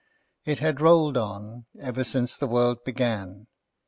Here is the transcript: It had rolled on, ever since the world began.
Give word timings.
It 0.47 0.57
had 0.57 0.81
rolled 0.81 1.15
on, 1.15 1.67
ever 1.79 2.03
since 2.03 2.35
the 2.35 2.47
world 2.47 2.79
began. 2.83 3.45